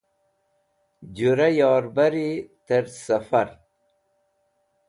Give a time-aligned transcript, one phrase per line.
[1.15, 2.29] Jũra yorbari
[2.65, 3.49] tẽr sẽfar.